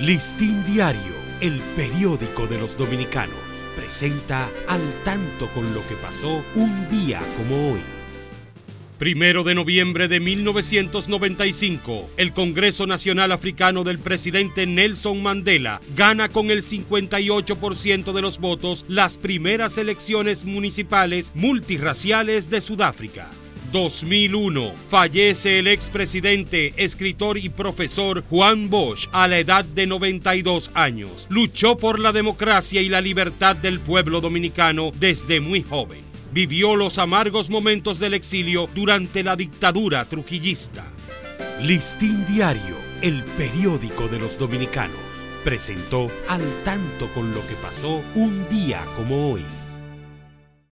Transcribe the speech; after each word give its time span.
Listín 0.00 0.62
Diario, 0.66 1.14
el 1.40 1.58
periódico 1.74 2.46
de 2.46 2.58
los 2.58 2.76
dominicanos, 2.76 3.34
presenta 3.74 4.46
al 4.68 4.82
tanto 5.04 5.48
con 5.54 5.72
lo 5.72 5.80
que 5.88 5.94
pasó 5.94 6.44
un 6.54 6.88
día 6.90 7.18
como 7.38 7.72
hoy. 7.72 7.80
Primero 8.98 9.42
de 9.42 9.54
noviembre 9.54 10.06
de 10.06 10.20
1995, 10.20 12.10
el 12.18 12.34
Congreso 12.34 12.86
Nacional 12.86 13.32
Africano 13.32 13.84
del 13.84 13.98
presidente 13.98 14.66
Nelson 14.66 15.22
Mandela 15.22 15.80
gana 15.96 16.28
con 16.28 16.50
el 16.50 16.62
58% 16.62 18.12
de 18.12 18.22
los 18.22 18.38
votos 18.38 18.84
las 18.88 19.16
primeras 19.16 19.78
elecciones 19.78 20.44
municipales 20.44 21.32
multirraciales 21.34 22.50
de 22.50 22.60
Sudáfrica. 22.60 23.30
2001. 23.72 24.74
Fallece 24.88 25.58
el 25.58 25.66
expresidente, 25.66 26.72
escritor 26.76 27.38
y 27.38 27.48
profesor 27.48 28.24
Juan 28.28 28.70
Bosch 28.70 29.08
a 29.12 29.28
la 29.28 29.38
edad 29.38 29.64
de 29.64 29.86
92 29.86 30.70
años. 30.74 31.26
Luchó 31.28 31.76
por 31.76 31.98
la 31.98 32.12
democracia 32.12 32.82
y 32.82 32.88
la 32.88 33.00
libertad 33.00 33.56
del 33.56 33.80
pueblo 33.80 34.20
dominicano 34.20 34.92
desde 34.98 35.40
muy 35.40 35.62
joven. 35.62 36.00
Vivió 36.32 36.76
los 36.76 36.98
amargos 36.98 37.50
momentos 37.50 37.98
del 37.98 38.14
exilio 38.14 38.68
durante 38.74 39.22
la 39.22 39.36
dictadura 39.36 40.04
trujillista. 40.04 40.84
Listín 41.62 42.26
Diario, 42.26 42.76
el 43.00 43.24
periódico 43.38 44.08
de 44.08 44.18
los 44.18 44.38
dominicanos, 44.38 44.96
presentó 45.44 46.10
al 46.28 46.42
tanto 46.64 47.08
con 47.14 47.32
lo 47.32 47.40
que 47.46 47.54
pasó 47.62 48.02
un 48.14 48.48
día 48.50 48.84
como 48.96 49.32
hoy. 49.32 49.44